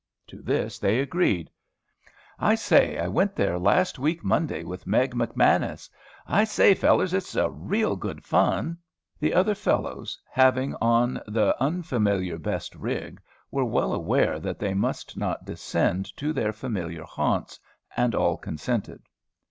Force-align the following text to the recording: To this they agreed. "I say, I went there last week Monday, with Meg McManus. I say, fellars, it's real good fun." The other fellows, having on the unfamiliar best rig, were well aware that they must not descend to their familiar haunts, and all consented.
To 0.29 0.41
this 0.41 0.79
they 0.79 0.99
agreed. 0.99 1.51
"I 2.39 2.55
say, 2.55 2.97
I 2.97 3.07
went 3.07 3.35
there 3.35 3.59
last 3.59 3.99
week 3.99 4.23
Monday, 4.23 4.63
with 4.63 4.87
Meg 4.87 5.13
McManus. 5.13 5.91
I 6.25 6.43
say, 6.43 6.73
fellars, 6.73 7.13
it's 7.13 7.35
real 7.47 7.95
good 7.95 8.23
fun." 8.25 8.79
The 9.19 9.35
other 9.35 9.53
fellows, 9.53 10.19
having 10.27 10.73
on 10.81 11.21
the 11.27 11.55
unfamiliar 11.61 12.39
best 12.39 12.73
rig, 12.73 13.21
were 13.51 13.63
well 13.63 13.93
aware 13.93 14.39
that 14.39 14.57
they 14.57 14.73
must 14.73 15.17
not 15.17 15.45
descend 15.45 16.17
to 16.17 16.33
their 16.33 16.51
familiar 16.51 17.03
haunts, 17.03 17.59
and 17.95 18.15
all 18.15 18.37
consented. 18.37 19.03